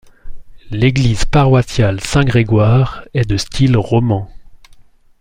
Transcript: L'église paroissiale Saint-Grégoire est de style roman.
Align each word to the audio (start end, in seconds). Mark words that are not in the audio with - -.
L'église 0.71 1.25
paroissiale 1.25 2.01
Saint-Grégoire 2.01 3.03
est 3.13 3.29
de 3.29 3.37
style 3.37 3.77
roman. 3.77 4.31